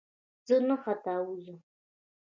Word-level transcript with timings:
زه 0.47 0.55
نه 0.67 0.75
ختاوزم! 0.83 1.57